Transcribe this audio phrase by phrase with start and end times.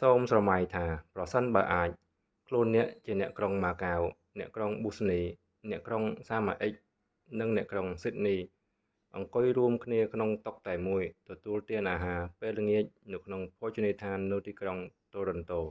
[0.00, 1.90] សូមស្រមៃថា ប្រសិនបើអាច
[2.48, 4.00] ខ្លួនអ្នក ជាអ្នកក្រុងម៉ាកាវ
[4.38, 5.20] អ្នកក្រុងប៊ូស្នី
[5.70, 6.72] អ្នកក្រុងសាម៉ាអ៊ិក
[7.40, 8.36] និងអ្នកក្រុងស៊ីដនី
[9.16, 14.78] អង្គុយរួមគ្នាក្នុងតុតែមួយ ទទួលទានអាហារពេលល្អាចនៅក្នុងភោជនីយដ្ឋាននៅទីក្រុង
[15.12, 15.62] តូរិនតូ